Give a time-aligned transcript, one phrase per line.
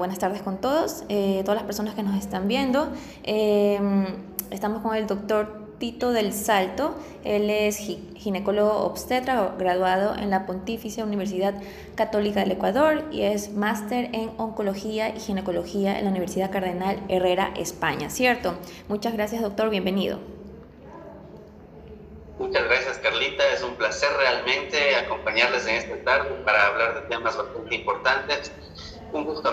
[0.00, 2.88] buenas tardes con todos, eh, todas las personas que nos están viendo.
[3.22, 4.06] Em,
[4.50, 6.94] estamos con el doctor Tito del Salto.
[7.22, 11.52] Él es ginecólogo obstetra, graduado en la Pontificia Universidad
[11.96, 17.52] Católica del Ecuador y es máster en oncología y ginecología en la Universidad Cardenal Herrera,
[17.56, 18.54] España, ¿cierto?
[18.88, 19.68] Muchas gracias, doctor.
[19.68, 20.18] Bienvenido.
[22.38, 23.46] Muchas gracias, Carlita.
[23.52, 28.50] Es un placer realmente acompañarles en esta tarde para hablar de temas bastante importantes.
[29.12, 29.50] Un gusto.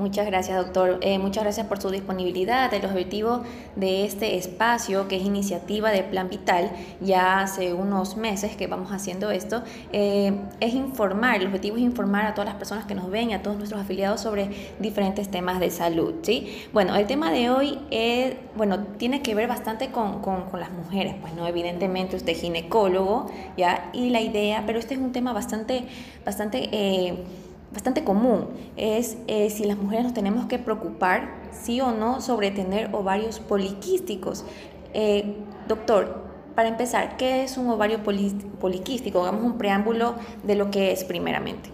[0.00, 0.98] Muchas gracias, doctor.
[1.02, 2.72] Eh, muchas gracias por su disponibilidad.
[2.72, 3.42] El objetivo
[3.76, 6.70] de este espacio, que es iniciativa de Plan Vital,
[7.02, 11.42] ya hace unos meses que vamos haciendo esto, eh, es informar.
[11.42, 14.22] El objetivo es informar a todas las personas que nos ven, a todos nuestros afiliados
[14.22, 16.14] sobre diferentes temas de salud.
[16.22, 16.64] ¿sí?
[16.72, 20.70] Bueno, el tema de hoy es, bueno, tiene que ver bastante con, con, con las
[20.70, 23.26] mujeres, pues no, evidentemente usted es ginecólogo,
[23.58, 23.90] ¿ya?
[23.92, 25.84] Y la idea, pero este es un tema bastante,
[26.24, 26.70] bastante...
[26.72, 27.24] Eh,
[27.72, 32.50] bastante común es eh, si las mujeres nos tenemos que preocupar, sí o no, sobre
[32.50, 34.44] tener ovarios poliquísticos.
[34.92, 35.36] Eh,
[35.68, 39.22] doctor, para empezar, ¿qué es un ovario poliquístico?
[39.22, 41.70] Hagamos un preámbulo de lo que es primeramente.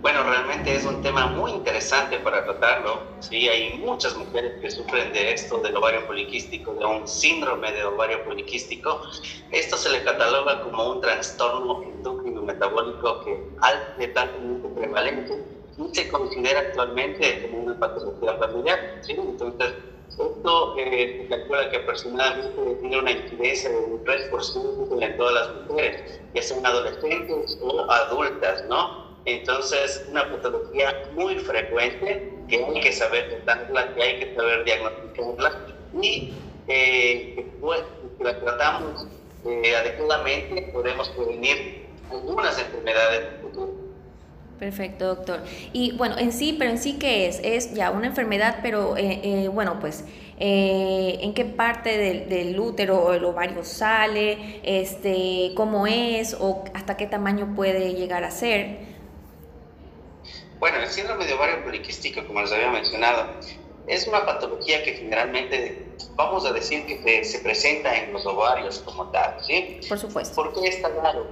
[0.00, 3.02] Bueno, realmente es un tema muy interesante para tratarlo.
[3.18, 7.84] Sí, hay muchas mujeres que sufren de esto, del ovario poliquístico, de un síndrome de
[7.84, 9.00] ovario poliquístico.
[9.50, 15.42] Esto se le cataloga como un trastorno endocrino metabólico que altamente prevalente
[15.76, 18.78] y se considera actualmente como una patología familiar.
[19.00, 19.16] ¿sí?
[19.18, 19.74] Entonces,
[20.10, 25.66] esto eh, se calcula que aproximadamente tiene una incidencia de un 3% en todas las
[25.66, 29.07] mujeres, ya sean adolescentes o adultas, ¿no?
[29.28, 35.66] Entonces, una patología muy frecuente que hay que saber tratarla, que hay que saber diagnosticarla
[36.00, 36.32] y
[36.66, 37.46] eh,
[38.16, 39.06] si la tratamos
[39.44, 43.20] eh, adecuadamente podemos prevenir algunas enfermedades
[44.58, 45.44] Perfecto, doctor.
[45.72, 47.38] Y bueno, en sí, pero en sí, ¿qué es?
[47.44, 50.04] Es ya una enfermedad, pero eh, bueno, pues,
[50.36, 54.58] ¿en qué parte del, del, útero o el ovario sale?
[54.64, 56.36] Este, ¿Cómo es?
[56.40, 58.97] ¿O hasta qué tamaño puede llegar a ser?
[60.58, 63.28] Bueno, el síndrome de ovario poliquístico, como les había mencionado,
[63.86, 69.08] es una patología que generalmente, vamos a decir que se presenta en los ovarios como
[69.10, 69.80] tal, ¿sí?
[69.88, 70.34] Por supuesto.
[70.34, 71.26] ¿Por qué está dado?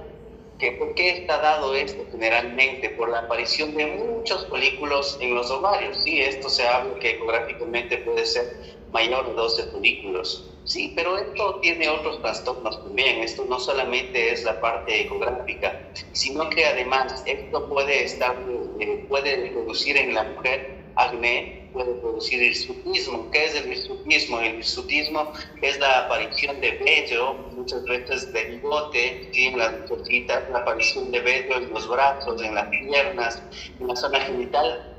[0.57, 2.89] ¿Que ¿Por qué está dado esto generalmente?
[2.91, 6.21] Por la aparición de muchos folículos en los ovarios, ¿sí?
[6.21, 10.49] Esto se habla que ecográficamente puede ser mayor de 12 folículos.
[10.67, 13.21] Sí, pero esto tiene otros trastornos también.
[13.21, 18.35] Esto no solamente es la parte ecográfica, sino que además esto puede estar,
[18.81, 23.31] eh, puede producir en la mujer acné, puede producir hirsutismo.
[23.31, 24.41] ¿Qué es el hirsutismo?
[24.41, 30.59] El hirsutismo es la aparición de vello, muchas veces de bigote, en las mujercitas, la
[30.59, 33.41] aparición de vello en los brazos, en las piernas,
[33.79, 34.97] en la zona genital,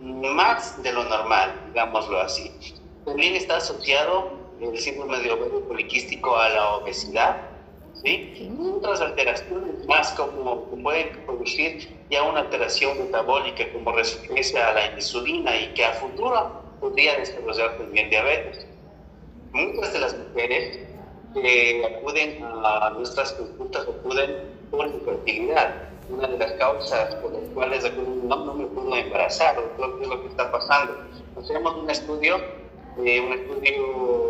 [0.00, 2.52] más de lo normal, digámoslo así.
[3.06, 7.36] También está asociado el síndrome de ovario poliquístico a la obesidad,
[8.02, 8.50] ¿sí?
[8.76, 15.56] Otras alteraciones más como pueden producir ya una alteración metabólica como resistencia a la insulina
[15.56, 18.66] y que a futuro podría desarrollar también diabetes.
[19.52, 20.78] Muchas de las mujeres
[21.34, 24.36] que acuden a nuestras consultas acuden
[24.70, 25.88] por infertilidad.
[26.10, 30.02] Una de las causas por las cuales acuden, no, no me puedo embarazar, o qué
[30.02, 30.96] es lo que está pasando.
[31.36, 32.38] Hacemos un estudio
[33.04, 34.27] eh, un estudio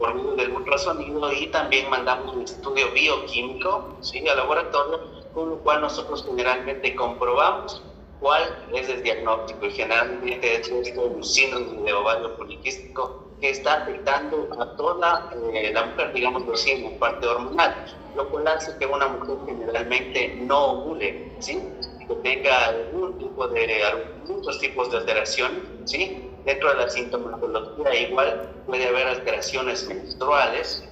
[0.00, 4.26] por medio del ultrasonido y también mandamos un estudio bioquímico ¿sí?
[4.26, 4.98] al laboratorio,
[5.34, 7.82] con lo cual nosotros generalmente comprobamos
[8.18, 14.48] cuál es el diagnóstico y generalmente es un síndrome de ovario poliquístico que está afectando
[14.58, 17.84] a toda eh, la mujer, digamos así, en parte hormonal,
[18.16, 21.62] lo cual hace que una mujer generalmente no ovule, ¿sí?
[22.08, 23.82] que tenga algún tipo de,
[24.26, 26.29] muchos tipos de alteraciones, ¿sí?
[26.44, 30.82] Dentro de la sintomatología igual puede haber alteraciones menstruales,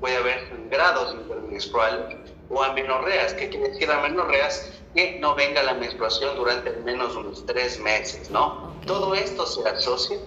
[0.00, 2.16] puede haber grados intermenstruales
[2.48, 3.34] o amenorreas.
[3.34, 4.72] ¿Qué quiere decir amenorreas?
[4.94, 8.74] Que no venga la menstruación durante al menos unos tres meses, ¿no?
[8.86, 10.18] Todo esto se asocia,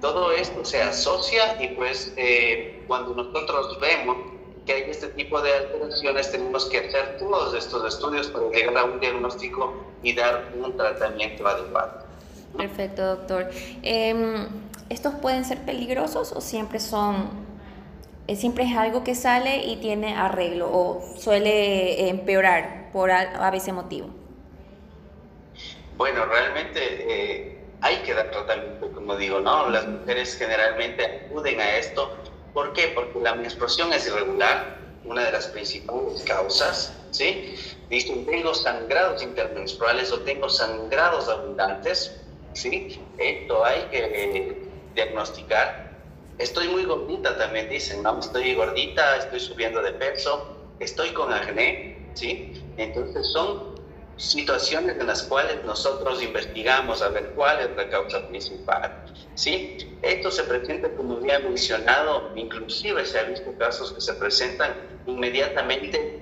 [0.00, 4.16] todo esto se asocia y pues eh, cuando nosotros vemos
[4.64, 8.84] que hay este tipo de alteraciones, tenemos que hacer todos estos estudios para llegar a
[8.84, 11.99] un diagnóstico y dar un tratamiento adecuado.
[12.56, 13.50] Perfecto, doctor.
[13.82, 14.48] Em,
[14.90, 17.30] ¿Estos pueden ser peligrosos o siempre son,
[18.26, 23.72] eh, siempre es algo que sale y tiene arreglo o suele empeorar por a, veces
[23.72, 24.10] motivo?
[25.96, 29.70] Bueno, realmente eh, hay que dar tratamiento, como digo, ¿no?
[29.70, 32.16] Las mujeres generalmente acuden a esto.
[32.52, 32.88] ¿Por qué?
[32.88, 37.54] Porque la menstruación es irregular, una de las principales causas, ¿sí?
[37.88, 42.20] Dicen, tengo sangrados intermenstruales o tengo sangrados abundantes,
[42.54, 43.00] ¿sí?
[43.18, 45.90] Esto hay que diagnosticar.
[46.38, 48.18] Estoy muy gordita también dicen, ¿no?
[48.18, 52.52] Estoy gordita, estoy subiendo de peso, estoy con acné, ¿sí?
[52.76, 53.70] Entonces son
[54.20, 59.04] situaciones en las cuales nosotros investigamos a ver cuál es la causa principal.
[59.34, 59.78] ¿sí?
[60.02, 64.74] Esto se presenta, como había mencionado, inclusive se ha visto casos que se presentan
[65.06, 66.20] inmediatamente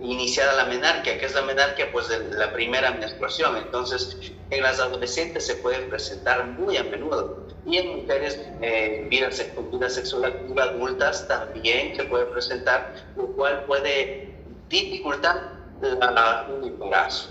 [0.00, 3.56] iniciada la menarquia, que es la menarquia pues de la primera menstruación.
[3.56, 7.46] Entonces, en las adolescentes se puede presentar muy a menudo.
[7.66, 14.34] Y en mujeres eh, vida, sexual activa adultas también se puede presentar, lo cual puede
[14.68, 17.30] dificultar la, un embarazo.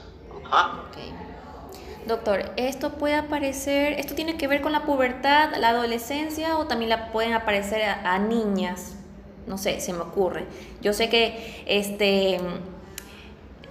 [2.05, 6.89] Doctor, ¿esto puede aparecer, esto tiene que ver con la pubertad, la adolescencia o también
[6.89, 8.94] la pueden aparecer a, niñas?
[9.47, 10.45] No sé, se me ocurre.
[10.81, 12.39] Yo sé que este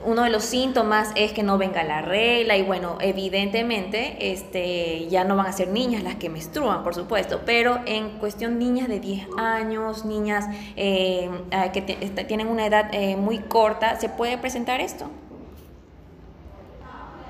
[0.04, 5.24] uno de los síntomas es que no venga la regla y bueno, evidentemente este, ya
[5.24, 9.00] no van a ser niñas las que menstruan, por supuesto, pero en cuestión niñas de
[9.00, 11.30] 10 años, niñas eh,
[11.72, 11.82] que
[12.24, 15.10] tienen una edad eh, muy corta, ¿se puede presentar esto?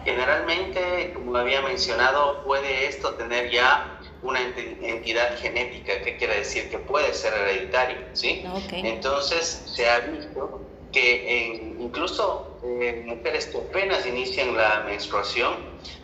[0.05, 3.94] Generalmente, como había mencionado, puede esto tener ya
[4.25, 6.71] una entidad genética, ¿qué quiere decir?
[6.71, 8.43] Que puede ser hereditario, ¿sí?
[8.73, 10.63] Entonces, se ha visto
[10.93, 12.59] que en, incluso
[13.05, 15.55] mujeres que apenas inician la menstruación,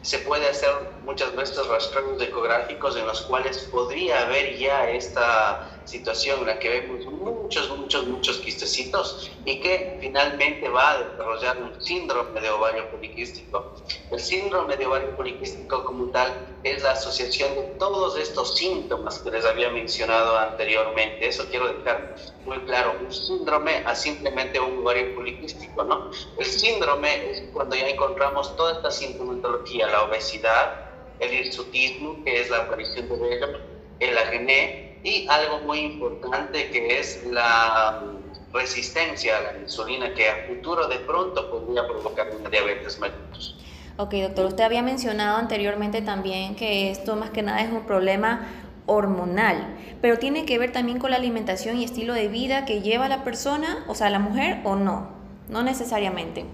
[0.03, 0.71] se puede hacer
[1.05, 6.69] muchas veces rastreos ecográficos en los cuales podría haber ya esta situación en la que
[6.69, 12.89] vemos muchos, muchos, muchos quistecitos y que finalmente va a desarrollar un síndrome de ovario
[12.91, 13.75] poliquístico.
[14.11, 16.33] El síndrome de ovario poliquístico como tal
[16.63, 21.27] es la asociación de todos estos síntomas que les había mencionado anteriormente.
[21.27, 22.15] Eso quiero dejar
[22.45, 22.95] muy claro.
[23.01, 26.11] Un síndrome a simplemente un ovario poliquístico, ¿no?
[26.39, 32.51] El síndrome es cuando ya encontramos toda esta sintomatología, la obesidad, el hirsutismo, que es
[32.51, 33.47] la aparición de vello,
[33.99, 38.03] el acné, y algo muy importante que es la
[38.53, 43.57] resistencia a la insulina que a futuro de pronto podría provocar una diabetes mellitus.
[43.97, 48.49] Ok, doctor, usted había mencionado anteriormente también que esto más que nada es un problema
[48.87, 53.09] hormonal, pero tiene que ver también con la alimentación y estilo de vida que lleva
[53.09, 55.11] la persona, o sea, la mujer o no,
[55.49, 56.45] no necesariamente.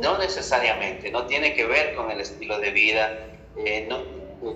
[0.00, 3.18] No necesariamente, no tiene que ver con el estilo de vida,
[3.56, 3.98] eh, no,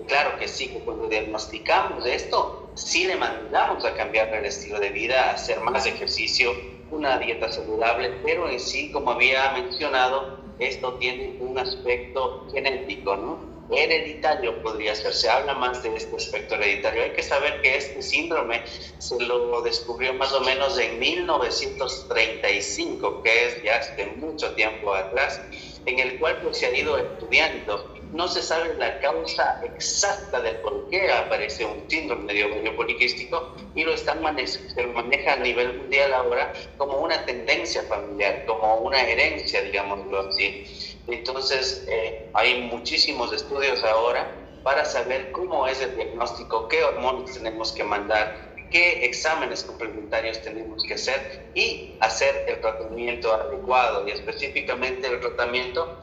[0.07, 4.89] claro que sí, que cuando diagnosticamos esto, sí le mandamos a cambiar el estilo de
[4.89, 6.51] vida, a hacer más ejercicio,
[6.91, 13.55] una dieta saludable, pero en sí, como había mencionado, esto tiene un aspecto genético, ¿no?
[13.71, 17.01] Hereditario podría ser, se habla más de este aspecto hereditario.
[17.03, 18.61] Hay que saber que este síndrome
[18.99, 25.41] se lo descubrió más o menos en 1935, que es ya hace mucho tiempo atrás,
[25.87, 30.55] en el cual pues, se ha ido estudiando no se sabe la causa exacta del
[30.57, 34.15] por qué aparece un síndrome de ovario poliquístico y lo están
[34.47, 40.29] se lo maneja a nivel mundial ahora como una tendencia familiar, como una herencia, digámoslo
[40.29, 40.63] así.
[41.07, 44.31] Entonces, eh, hay muchísimos estudios ahora
[44.63, 50.83] para saber cómo es el diagnóstico, qué hormonas tenemos que mandar, qué exámenes complementarios tenemos
[50.83, 55.99] que hacer y hacer el tratamiento adecuado y específicamente el tratamiento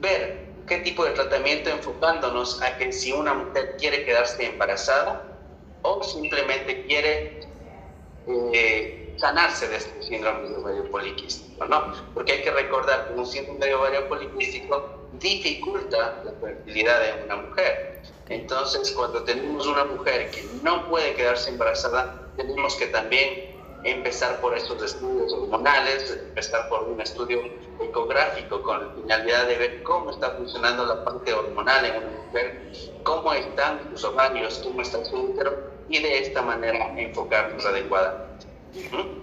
[0.00, 5.22] ver qué tipo de tratamiento enfocándonos a que si una mujer quiere quedarse embarazada
[5.82, 7.40] o simplemente quiere
[8.26, 11.92] eh, sanarse de este síndrome de ovario poliquístico, ¿no?
[12.14, 17.36] Porque hay que recordar que un síndrome de ovario poliquístico dificulta la fertilidad de una
[17.36, 18.02] mujer.
[18.28, 23.51] Entonces, cuando tenemos una mujer que no puede quedarse embarazada, tenemos que también
[23.84, 27.40] empezar por estos estudios hormonales, empezar por un estudio
[27.80, 32.72] ecográfico con la finalidad de ver cómo está funcionando la parte hormonal en una mujer,
[33.02, 38.46] cómo están sus ovarios, cómo está su útero y de esta manera enfocarnos adecuadamente.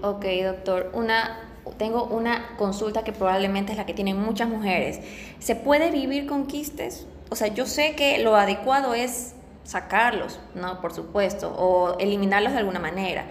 [0.02, 0.90] Ok, doctor.
[0.94, 5.00] Una, tengo una consulta que probablemente es la que tienen muchas mujeres.
[5.40, 7.08] ¿Se puede vivir con quistes?
[7.30, 10.82] O sea, yo sé que lo adecuado es sacarlos, ¿no?
[10.82, 13.26] Por supuesto, o eliminarlos de alguna manera.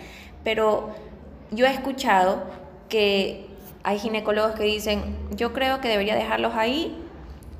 [0.44, 0.90] Pero
[1.50, 2.42] yo he escuchado
[2.88, 3.46] que
[3.82, 6.96] hay ginecólogos que dicen, yo creo que debería dejarlos ahí,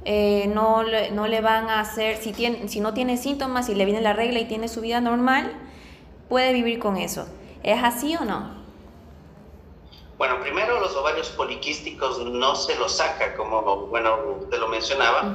[0.04, 3.74] eh, no, le, no le van a hacer, si, tiene, si no tiene síntomas, si
[3.74, 5.52] le viene la regla y tiene su vida normal,
[6.28, 7.26] puede vivir con eso.
[7.62, 8.58] ¿Es así o no?
[10.16, 15.34] Bueno, primero los ovarios poliquísticos no se los saca, como bueno, usted lo mencionaba,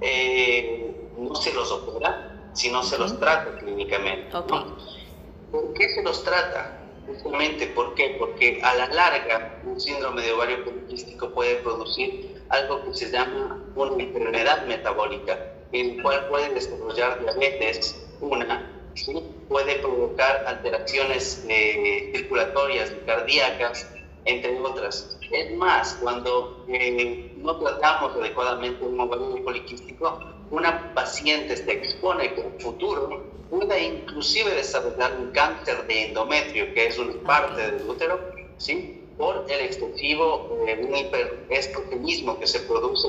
[0.00, 4.30] eh, no se los opera, sino se los trata clínicamente.
[4.30, 6.79] ¿Por qué se los trata?
[7.10, 8.14] Justamente, ¿por qué?
[8.20, 13.60] Porque a la larga un síndrome de ovario poliquístico puede producir algo que se llama
[13.74, 15.36] una enfermedad metabólica,
[15.72, 19.12] en el cual puede desarrollar diabetes, una, ¿sí?
[19.48, 23.90] puede provocar alteraciones eh, circulatorias cardíacas,
[24.24, 25.18] entre otras.
[25.32, 32.40] Es más, cuando eh, no tratamos adecuadamente un ovario poliquístico, una paciente se expone que
[32.40, 38.20] en futuro pueda inclusive desarrollar un cáncer de endometrio, que es una parte del útero,
[38.58, 38.96] ¿sí?
[39.16, 43.08] por el excesivo eh, hiperestrogenismo que se produce,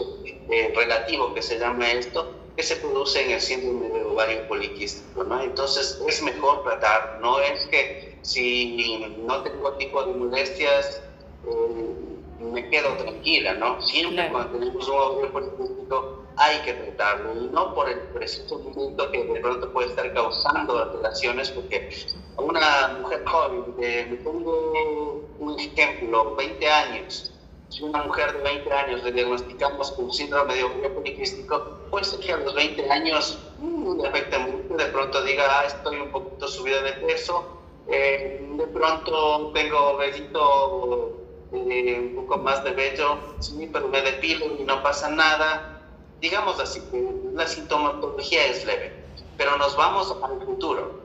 [0.50, 5.24] eh, relativo que se llama esto, que se produce en el síndrome de ovario poliquístico.
[5.24, 5.42] ¿no?
[5.42, 11.02] Entonces es mejor tratar, no es que si no tengo tipo de molestias,
[11.48, 13.82] eh, me quedo tranquila, ¿no?
[13.82, 17.40] Siempre cuando tenemos un ovario poliquístico hay que tratarlo.
[17.40, 21.90] Y no por el preciso momento que de pronto puede estar causando alteraciones, porque
[22.38, 27.32] una mujer joven, de, me pongo un ejemplo, 20 años,
[27.70, 32.20] si una mujer de 20 años le diagnosticamos con síndrome de ovario poliquístico, puede ser
[32.20, 36.12] que a los 20 años mm, le afecte mucho, de pronto diga, ah, estoy un
[36.12, 41.18] poquito subida de peso, eh, de pronto tengo velito,
[41.54, 45.81] eh, un poco más de vello, sí, pero me depilo y no pasa nada,
[46.22, 48.94] digamos así, que la sintomatología es leve,
[49.38, 51.02] pero nos vamos al futuro.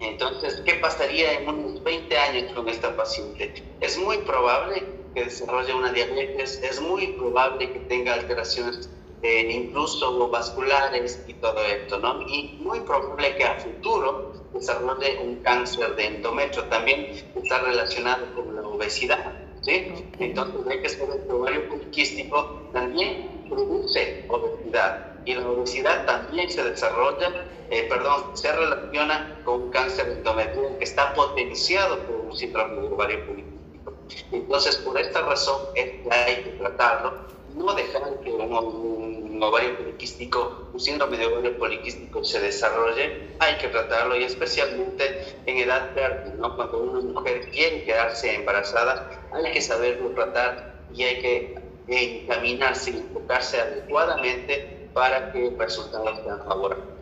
[0.00, 3.62] Entonces, ¿qué pasaría en unos 20 años con esta paciente?
[3.80, 4.82] Es muy probable
[5.14, 8.88] que desarrolle una diabetes, es muy probable que tenga alteraciones
[9.22, 12.22] eh, incluso vasculares y todo esto, ¿no?
[12.22, 18.56] Y muy probable que a futuro desarrolle un cáncer de endometrio, también está relacionado con
[18.56, 19.92] la obesidad, ¿sí?
[20.18, 26.50] Entonces hay que saber que el ovario poliquístico también produce obesidad y la obesidad también
[26.50, 27.30] se desarrolla,
[27.70, 32.88] eh, perdón, se relaciona con un cáncer endometrial que está potenciado por un síndrome de
[32.88, 33.92] ovario poliquístico.
[34.32, 37.12] Entonces, por esta razón es que hay que tratarlo,
[37.54, 43.68] no dejar que un, ovario poliquístico, un síndrome de ovario poliquístico se desarrolle, hay que
[43.68, 46.56] tratarlo y especialmente en edad fértil, ¿no?
[46.56, 52.96] cuando una mujer quiere quedarse embarazada, hay que saberlo tratar y hay que encaminarse y
[52.98, 57.00] enfocarse adecuadamente para que el resultado sea favorable.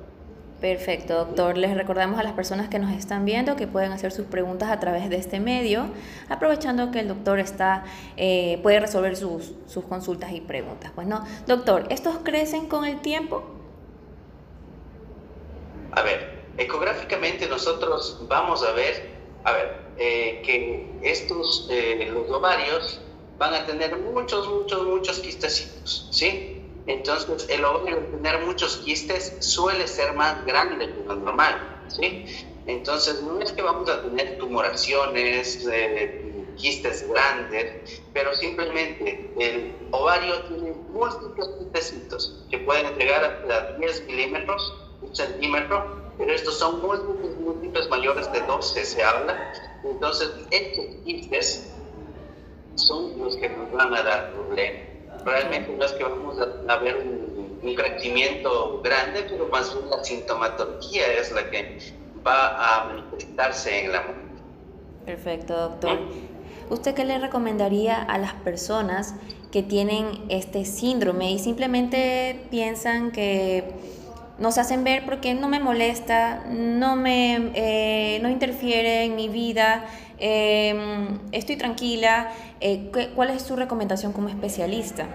[0.61, 1.57] Perfecto, doctor.
[1.57, 4.81] Les recordamos a las personas que nos están viendo que pueden hacer sus preguntas a
[4.81, 5.87] través de este medio,
[6.29, 7.85] aprovechando que el doctor está,
[8.17, 10.91] eh, puede resolver sus, sus consultas y preguntas.
[10.95, 13.45] Pues no, doctor, ¿estos crecen con el tiempo?
[15.93, 19.11] A ver, ecográficamente nosotros vamos a ver,
[19.45, 23.01] a ver, eh, que estos, eh, los ovarios,
[23.39, 26.63] van a tener muchos, muchos, muchos quistecitos, ¿sí?
[26.87, 32.25] Entonces, el ovario al tener muchos quistes suele ser más grande que lo normal, ¿sí?
[32.67, 40.43] Entonces, no es que vamos a tener tumoraciones, eh, quistes grandes, pero simplemente el ovario
[40.45, 47.39] tiene múltiples quistecitos que pueden llegar hasta 10 milímetros, un centímetro, pero estos son múltiples,
[47.39, 49.53] múltiples mayores de 12, se habla.
[49.85, 51.78] Entonces, estos quistes
[52.79, 54.83] son los que nos van a dar problemas.
[55.25, 56.37] Realmente no es que vamos
[56.69, 61.79] a, ver un, un, crecimiento grande, pero más bien la sintomatología es la que
[62.27, 64.17] va a manifestarse en la mujer.
[65.07, 65.99] Perfecto, doctor.
[66.71, 69.15] ¿Usted qué le recomendaría a las personas
[69.51, 73.65] que tienen este síndrome y simplemente piensan que
[74.39, 79.29] no se hacen ver porque no me molesta, no me eh, no interfiere en mi
[79.29, 79.87] vida,
[80.19, 82.33] em, estoy tranquila.
[82.61, 85.07] Eh, ¿Cuál es su recomendación como especialista?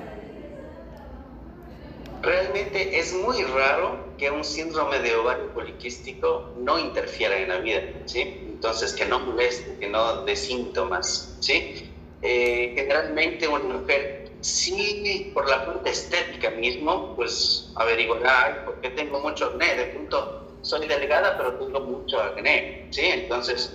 [2.22, 7.82] Realmente es muy raro que un síndrome de ovario poliquístico no interfiera en la vida,
[8.06, 8.22] ¿sí?
[8.22, 11.92] Entonces, que no moleste, que no dé síntomas, ¿sí?
[12.22, 19.20] Eh, generalmente una mujer sí, por la parte estética mismo, pues averiguará, ¿por qué tengo
[19.22, 19.76] mucho acné?
[19.76, 23.06] De punto, soy delgada, pero tengo mucho acné, ¿sí?
[23.06, 23.74] Entonces,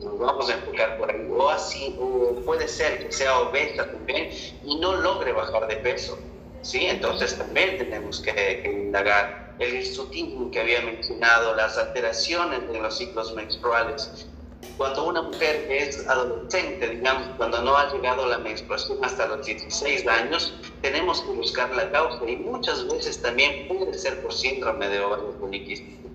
[0.00, 1.26] nos vamos a enfocar por ahí.
[1.30, 4.30] O así, o puede ser que sea obesa también
[4.64, 6.18] y no logre bajar de peso,
[6.62, 6.86] ¿sí?
[6.86, 12.96] Entonces, también tenemos que, que indagar el hirsutismo que había mencionado, las alteraciones en los
[12.96, 14.28] ciclos menstruales,
[14.76, 20.06] cuando una mujer es adolescente, digamos, cuando no ha llegado la menstruación hasta los 16
[20.06, 25.00] años, tenemos que buscar la causa y muchas veces también puede ser por síndrome de
[25.00, 26.08] ovario poliquístico.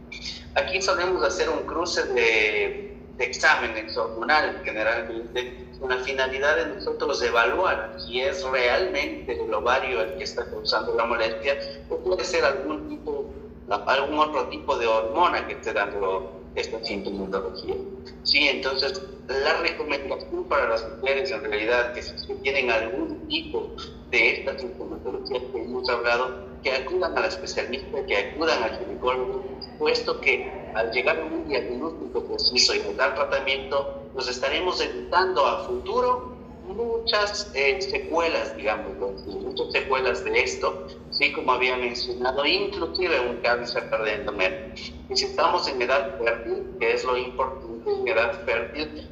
[0.55, 7.95] Aquí solemos hacer un cruce de, exámenes hormonales generalmente con la finalidad de nosotros evaluar
[7.99, 11.55] si es realmente el ovario el que está causando la molestia
[11.89, 13.31] o puede ser algún tipo,
[13.69, 17.75] algún otro tipo de hormona que esté dando esta sintomatología.
[18.23, 23.71] Sí, entonces la recomendación para las mujeres en realidad que si tienen algún tipo
[24.11, 29.43] de esta sintomatología que hemos hablado, que acudan a la especialista, que acudan al ginecólogo,
[29.77, 35.65] puesto que al llegar a un diagnóstico preciso y dar tratamiento, nos estaremos evitando a
[35.65, 36.33] futuro
[36.67, 38.93] muchas eh, secuelas, digamos,
[39.25, 44.93] muchas secuelas de esto, sí, como había mencionado, inclusive un cáncer de endometrio.
[45.09, 49.09] Y si estamos en edad fértil, que es lo importante, en edad fértil,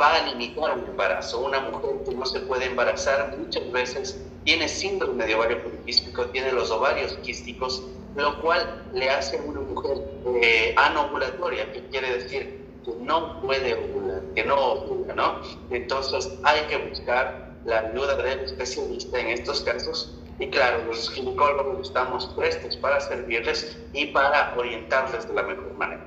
[0.00, 1.40] va a limitar un embarazo.
[1.40, 6.52] Una mujer que no se puede embarazar muchas veces tiene síndrome de ovario poliquístico, tiene
[6.52, 7.82] los ovarios quísticos,
[8.16, 9.98] lo cual le hace a una mujer
[10.42, 15.40] eh, anovulatoria, que quiere decir que no puede ovular, que no ovula, ¿no?
[15.70, 21.88] Entonces hay que buscar la ayuda del especialista en estos casos y claro, los ginecólogos
[21.88, 26.06] estamos prestos para servirles y para orientarles de la mejor manera.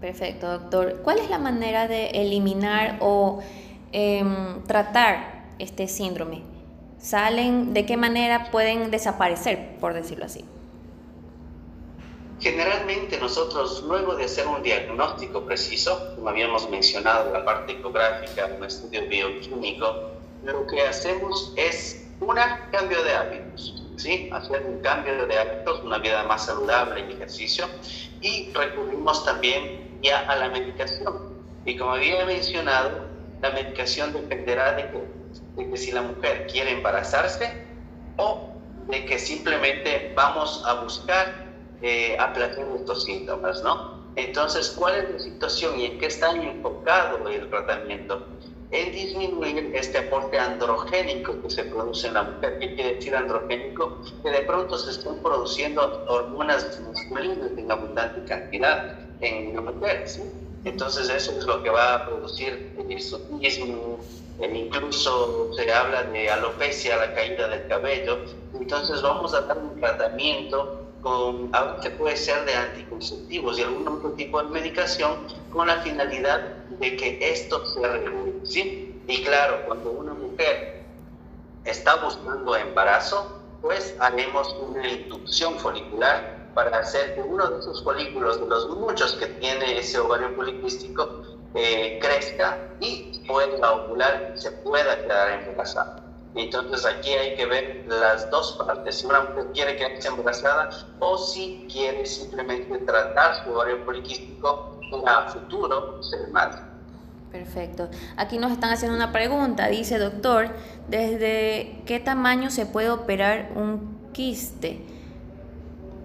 [0.00, 1.00] Perfecto, doctor.
[1.02, 3.40] ¿Cuál es la manera de eliminar o
[3.92, 6.42] em, tratar este síndrome?
[6.98, 7.72] ¿Salen?
[7.72, 10.44] ¿De qué manera pueden desaparecer, por decirlo así?
[12.40, 18.64] Generalmente nosotros, luego de hacer un diagnóstico preciso, como habíamos mencionado, la parte ecográfica, un
[18.64, 20.12] estudio bioquímico,
[20.44, 24.28] lo que hacemos es una, cambio de hábitos, ¿sí?
[24.32, 27.66] Hacer un cambio de hábitos, una vida más saludable y ejercicio.
[28.20, 31.38] Y recurrimos también ya a la medicación.
[31.64, 33.06] Y como había mencionado,
[33.40, 35.04] la medicación dependerá de que,
[35.56, 37.64] de que si la mujer quiere embarazarse
[38.16, 38.48] o
[38.88, 41.46] de que simplemente vamos a buscar
[41.82, 43.98] eh, aplacar estos síntomas, ¿no?
[44.16, 48.26] Entonces, ¿cuál es la situación y en qué está enfocado el tratamiento?
[48.70, 52.58] En disminuir este aporte androgénico que se produce en la mujer.
[52.58, 54.02] ¿Qué quiere decir androgénico?
[54.22, 60.22] Que de pronto se están produciendo hormonas masculinas en abundante cantidad en la mujer, ¿sí?
[60.64, 64.00] Entonces, eso es lo que va a producir hirsutismo,
[64.40, 68.18] incluso se habla de alopecia, la caída del cabello.
[68.54, 71.50] Entonces, vamos a dar un tratamiento con,
[71.82, 75.16] que puede ser de anticonceptivos y algún otro tipo de medicación
[75.52, 76.40] con la finalidad
[76.80, 78.34] de que esto se regule.
[78.44, 79.00] ¿sí?
[79.06, 80.82] Y claro, cuando una mujer
[81.64, 88.40] está buscando embarazo, pues haremos una inducción folicular para hacer que uno de esos folículos,
[88.40, 91.22] de los muchos que tiene ese ovario poliquístico,
[91.54, 96.07] eh, crezca y pueda ovular y se pueda quedar embarazada.
[96.38, 100.70] Entonces aquí hay que ver las dos partes, si una mujer quiere quedarse embarazada
[101.00, 106.62] o si quiere simplemente tratar su ovario poliquístico a futuro ser madre.
[107.32, 107.88] Perfecto.
[108.16, 109.66] Aquí nos están haciendo una pregunta.
[109.66, 110.50] Dice, doctor,
[110.86, 114.86] ¿desde qué tamaño se puede operar un quiste?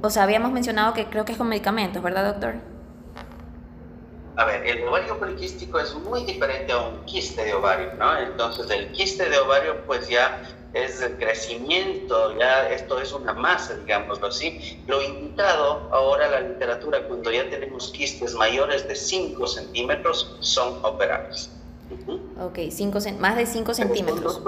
[0.02, 2.73] O sea, habíamos mencionado que creo que es con medicamentos, ¿verdad, doctor?
[4.36, 8.17] A ver, el ovario poliquístico es muy diferente a un quiste de ovario, ¿no?
[8.17, 10.41] Entonces, el quiste de ovario, pues ya
[10.74, 14.82] es el crecimiento, ya esto es una masa, digámoslo así.
[14.88, 21.52] Lo indicado ahora la literatura, cuando ya tenemos quistes mayores de 5 centímetros, son operables.
[22.41, 24.41] Ok, cinco, más de 5 centímetros.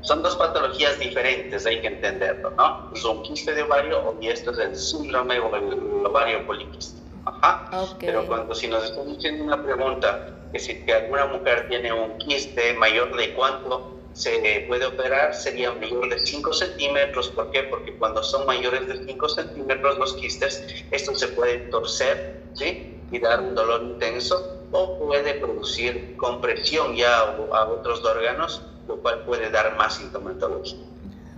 [0.00, 2.90] Son dos patologías diferentes, hay que entenderlo, ¿no?
[2.94, 7.01] Es un quiste de ovario y esto es el síndrome o el ovario poliquístico.
[7.42, 7.86] Ajá.
[7.98, 12.16] Pero cuando si nos están haciendo una pregunta, que si que alguna mujer tiene un
[12.18, 17.30] quiste mayor de cuánto se puede operar, sería mayor de 5 centímetros.
[17.30, 17.64] ¿Por qué?
[17.64, 22.96] Porque cuando son mayores de 5 centímetros los quistes, estos se pueden torcer, ¿sí?
[23.10, 28.96] Y dar un dolor intenso o puede producir compresión ya a, a otros órganos, lo
[28.98, 30.78] cual puede dar más sintomatología.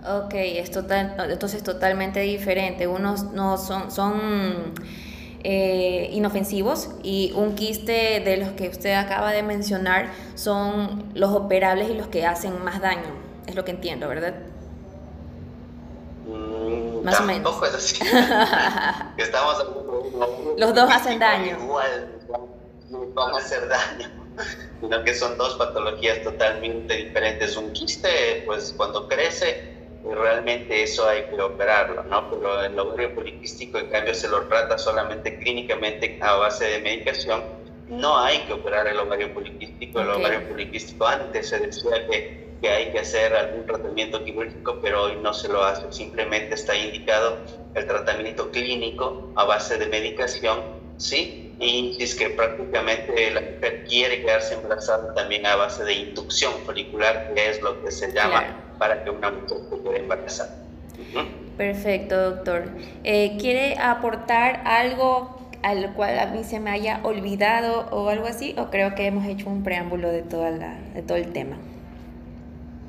[0.07, 2.87] Ok, es total, entonces totalmente diferente.
[2.87, 4.73] Unos no son, son
[5.47, 11.87] eh, inofensivos y un quiste de los que usted acaba de mencionar son los operables
[11.91, 13.13] y los que hacen más daño.
[13.45, 14.33] Es lo que entiendo, ¿verdad?
[16.25, 17.61] Mm, más o menos.
[17.61, 17.99] es así.
[19.17, 19.63] Estamos
[20.57, 21.57] los dos hacen daño.
[21.61, 22.09] Igual,
[23.13, 24.09] van a hacer daño.
[24.81, 27.55] Sino que son dos patologías totalmente diferentes.
[27.55, 29.74] Un quiste, pues cuando crece,
[30.13, 32.29] realmente eso hay que operarlo, ¿no?
[32.29, 37.43] Pero el ovario poliquístico, en cambio, se lo trata solamente clínicamente a base de medicación.
[37.87, 40.01] No hay que operar el ovario poliquístico.
[40.01, 45.03] El ovario poliquístico antes se decía que, que hay que hacer algún tratamiento quirúrgico, pero
[45.03, 45.91] hoy no se lo hace.
[45.91, 47.37] Simplemente está indicado
[47.73, 50.61] el tratamiento clínico a base de medicación,
[50.97, 51.53] ¿sí?
[51.59, 57.33] Y es que prácticamente la mujer quiere quedarse embarazada también a base de inducción folicular,
[57.33, 60.55] que es lo que se llama para que una mujer se quede embarazada.
[61.57, 62.63] Perfecto, doctor.
[63.03, 65.35] Eh, ¿Quiere aportar algo
[65.65, 69.25] al cual a mí se me haya olvidado o algo así, o creo que hemos
[69.25, 71.57] hecho un preámbulo de, toda la, de todo el tema.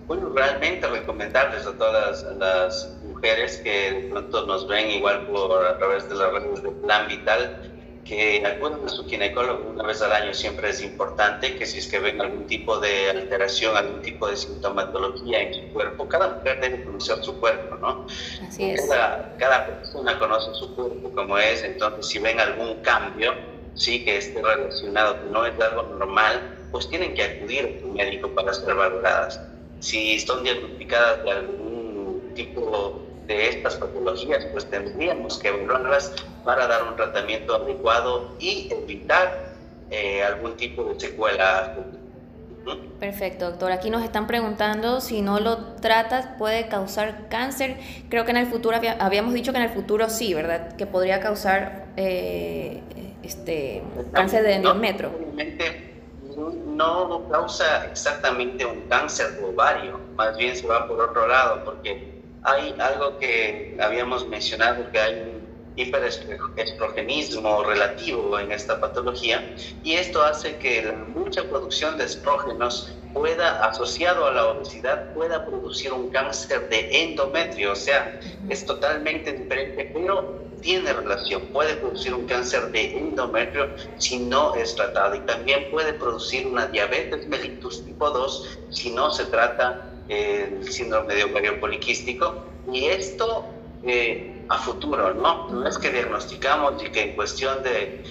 [0.06, 5.78] Bueno, realmente recomendarles a todas las, mujeres que de pronto nos ven igual por a
[5.78, 7.75] través de las redes de Plan Vital,
[8.06, 11.88] que acuden a su ginecólogo una vez al año siempre es importante, que si es
[11.88, 16.60] que ven algún tipo de alteración, algún tipo de sintomatología en su cuerpo, cada mujer
[16.60, 18.06] debe conocer su cuerpo, ¿no?
[18.46, 18.88] Así es.
[18.88, 23.34] Cada, cada persona conoce su cuerpo como es, entonces si ven algún cambio,
[23.74, 27.88] sí, que esté relacionado, que no es algo normal, pues tienen que acudir a su
[27.88, 29.40] médico para ser valoradas.
[29.80, 36.12] Si son diagnosticadas de algún tipo de estas patologías, pues tendríamos que evaluarlas
[36.44, 39.52] para dar un tratamiento adecuado y evitar
[39.90, 41.74] eh, algún tipo de secuela.
[42.98, 43.72] Perfecto, doctor.
[43.72, 47.76] Aquí nos están preguntando si no lo tratas puede causar cáncer.
[48.08, 50.74] Creo que en el futuro habíamos dicho que en el futuro sí, ¿verdad?
[50.76, 52.80] Que podría causar eh,
[53.22, 54.58] este cáncer de.
[54.58, 54.74] No,
[57.08, 62.15] no causa exactamente un cáncer de ovario, más bien se va por otro lado, porque
[62.46, 70.24] hay algo que habíamos mencionado, que hay un hiperestrogenismo relativo en esta patología y esto
[70.24, 76.08] hace que la mucha producción de estrógenos pueda, asociado a la obesidad, pueda producir un
[76.10, 82.70] cáncer de endometrio, o sea, es totalmente diferente, pero tiene relación, puede producir un cáncer
[82.70, 88.58] de endometrio si no es tratado y también puede producir una diabetes mellitus tipo 2
[88.70, 93.44] si no se trata el síndrome de ovario poliquístico y esto
[93.84, 95.48] eh, a futuro, ¿no?
[95.48, 98.02] No es que diagnosticamos y que en cuestión de,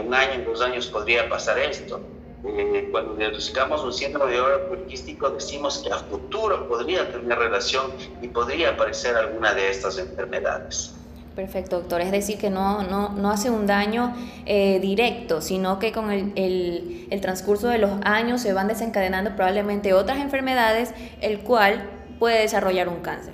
[0.00, 2.00] un año, dos años podría pasar esto.
[2.44, 7.92] Eh, cuando diagnosticamos un síndrome de ovario poliquístico decimos que a futuro podría tener relación
[8.20, 11.01] y podría aparecer alguna de estas enfermedades.
[11.34, 12.02] Perfecto, doctor.
[12.02, 14.14] Es decir, que no, no, no hace un daño
[14.44, 19.34] eh, directo, sino que con el, el, el, transcurso de los años se van desencadenando
[19.34, 20.92] probablemente otras enfermedades,
[21.22, 23.32] el cual puede desarrollar un cáncer.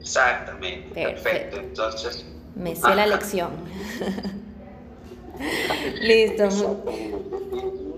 [0.00, 1.02] Exactamente.
[1.02, 1.56] Perfecto.
[1.58, 2.26] Entonces.
[2.54, 3.50] Me sé la lección.
[6.00, 6.48] Listo.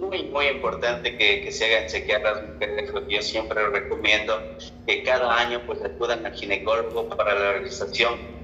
[0.00, 4.40] Muy, muy importante que, que, se hagan chequear las mujeres, lo que yo siempre recomiendo,
[4.86, 8.37] que cada año pues acudan al ginecólogo para la realización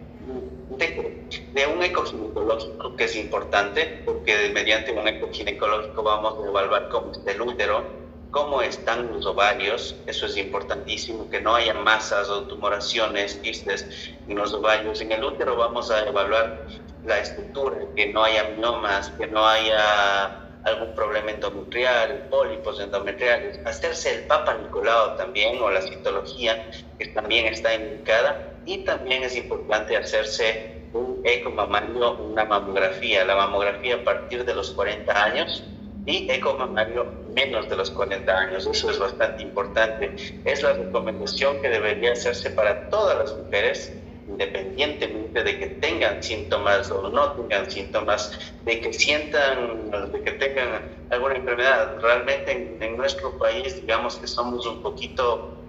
[0.78, 6.88] de, un eco ginecológico que es importante, porque mediante un eco ginecológico vamos a evaluar
[6.88, 7.84] cómo está el útero,
[8.30, 14.36] cómo están los ovarios, eso es importantísimo, que no haya masas o tumoraciones, quistes en
[14.36, 15.00] los ovarios.
[15.00, 16.66] En el útero vamos a evaluar
[17.04, 24.14] la estructura, que no haya miomas, que no haya algún problema endometrial, pólipos endometriales, hacerse
[24.14, 29.96] el Papa Nicolau también o la citología, que también está indicada, y también es importante
[29.96, 35.64] hacerse un eco mamario, una mamografía, la mamografía a partir de los 40 años
[36.06, 40.14] y eco mamario menos de los 40 años, eso es bastante importante.
[40.44, 43.92] Es la recomendación que debería hacerse para todas las mujeres
[44.28, 50.82] independientemente de que tengan síntomas o no tengan síntomas, de que sientan, de que tengan
[51.10, 51.98] alguna enfermedad.
[52.00, 55.63] Realmente en, en nuestro país, digamos que somos un poquito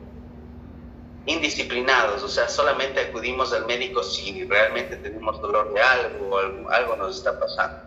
[1.26, 6.96] indisciplinados, o sea, solamente acudimos al médico si realmente tenemos dolor de algo o algo,
[6.96, 7.80] nos está pasando.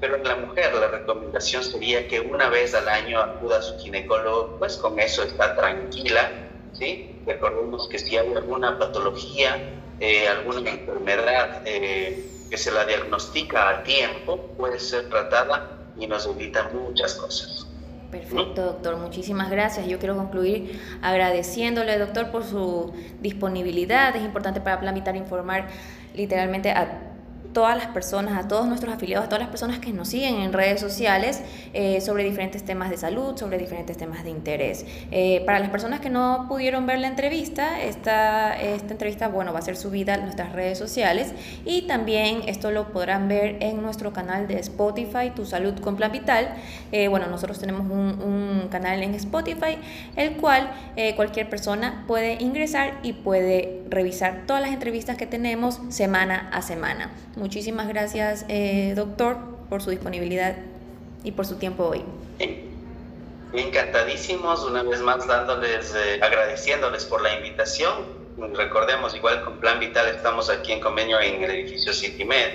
[0.00, 3.78] Pero en la mujer la recomendación sería que una vez al año acuda a su
[3.78, 6.30] ginecólogo, pues con eso está tranquila,
[6.72, 7.22] ¿sí?
[7.26, 13.82] Recordemos que si hay alguna patología eh, alguna enfermedad eh, que se la diagnostica a
[13.82, 17.67] tiempo puede ser tratada y nos evita muchas cosas.
[18.10, 18.96] Perfecto, doctor.
[18.96, 19.86] Muchísimas gracias.
[19.86, 24.16] Yo quiero concluir agradeciéndole, doctor, por su disponibilidad.
[24.16, 25.68] Es importante para Plan Vital informar
[26.14, 27.07] literalmente a
[27.52, 30.52] todas las personas, a todos nuestros afiliados, a todas las personas que nos siguen en
[30.52, 34.84] redes sociales eh, sobre diferentes temas de salud, sobre diferentes temas de interés.
[35.10, 39.60] Eh, para las personas que no pudieron ver la entrevista, esta, esta entrevista bueno, va
[39.60, 41.32] a ser subida a nuestras redes sociales
[41.64, 46.12] y también esto lo podrán ver en nuestro canal de Spotify, Tu Salud con Plan
[46.12, 46.54] Vital.
[46.92, 49.78] Eh, bueno, nosotros tenemos un, un, canal en Spotify,
[50.16, 50.70] el cual
[51.16, 57.10] cualquier persona puede ingresar y puede revisar todas las entrevistas que tenemos semana a semana.
[57.38, 59.36] Muchísimas gracias, eh, doctor,
[59.70, 60.56] por su disponibilidad
[61.22, 62.02] y por su tiempo hoy.
[63.52, 67.92] Encantadísimos, una vez más dándoles, eh, agradeciéndoles por la invitación.
[68.54, 72.50] Recordemos, igual con Plan Vital estamos aquí en convenio en el edificio CityMed,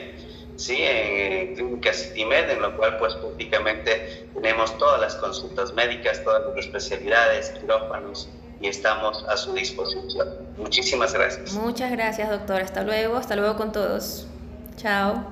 [0.57, 0.77] ¿sí?
[0.79, 6.65] en Clínica CityMed, en lo cual pues prácticamente tenemos todas las consultas médicas, todas las
[6.65, 8.29] especialidades, quirófanos,
[8.61, 10.27] y estamos a su disposición.
[10.57, 11.53] Muchísimas gracias.
[11.53, 12.61] Muchas gracias, doctor.
[12.61, 14.27] Hasta luego, hasta luego con todos.
[14.77, 15.23] Chao.